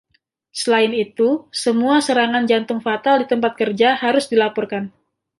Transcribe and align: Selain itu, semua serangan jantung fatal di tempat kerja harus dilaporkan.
Selain 0.61 0.91
itu, 1.05 1.29
semua 1.63 1.95
serangan 2.07 2.43
jantung 2.51 2.79
fatal 2.87 3.15
di 3.21 3.25
tempat 3.33 3.51
kerja 3.59 3.89
harus 4.03 4.25
dilaporkan. 4.33 4.83